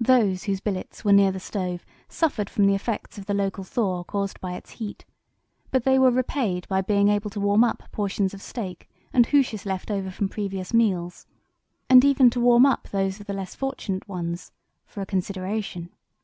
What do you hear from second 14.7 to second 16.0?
for a consideration.